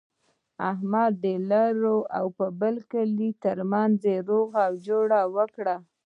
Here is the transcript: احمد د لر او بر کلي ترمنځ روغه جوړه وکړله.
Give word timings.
احمد 0.71 1.13
د 1.23 1.25
لر 1.49 1.77
او 2.17 2.25
بر 2.59 2.75
کلي 2.91 3.29
ترمنځ 3.43 3.99
روغه 4.29 4.63
جوړه 4.87 5.19
وکړله. 5.35 5.75